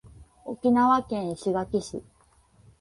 [0.45, 2.01] 沖縄県石垣市